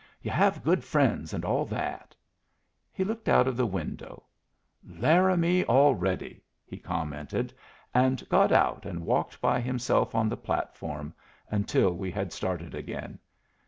Yu' 0.23 0.31
have 0.31 0.63
good 0.63 0.83
friends, 0.83 1.31
and 1.31 1.45
all 1.45 1.63
that." 1.63 2.15
He 2.91 3.03
looked 3.03 3.29
out 3.29 3.47
of 3.47 3.55
the 3.55 3.67
window. 3.67 4.23
"Laramie 4.83 5.63
already!" 5.65 6.41
he 6.65 6.79
commented, 6.79 7.53
and 7.93 8.27
got 8.27 8.51
out 8.51 8.83
and 8.83 9.05
walked 9.05 9.39
by 9.39 9.59
himself 9.61 10.15
on 10.15 10.27
the 10.27 10.35
platform 10.37 11.13
until 11.51 11.91
we 11.93 12.09
had 12.09 12.33
started 12.33 12.73
again. 12.73 13.19